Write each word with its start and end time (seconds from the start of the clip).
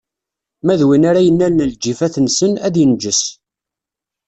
Ma 0.65 0.73
d 0.79 0.81
win 0.87 1.07
ara 1.09 1.25
yennalen 1.25 1.69
lǧifat-nsen, 1.73 2.53
ad 2.65 2.75
inǧes. 2.83 3.21